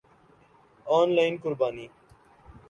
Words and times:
on 0.85 1.09
line 1.09 1.37
قربانی 1.37 1.89